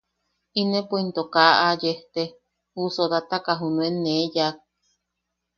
[0.61, 2.23] Inepo into kaa aa yejte,
[2.73, 4.57] ju sodataka junuen nee yaak.